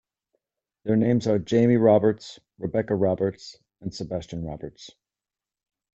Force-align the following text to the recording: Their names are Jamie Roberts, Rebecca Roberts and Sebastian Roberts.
Their 0.83 0.95
names 0.95 1.27
are 1.27 1.37
Jamie 1.37 1.77
Roberts, 1.77 2.39
Rebecca 2.57 2.95
Roberts 2.95 3.59
and 3.81 3.93
Sebastian 3.93 4.43
Roberts. 4.43 4.89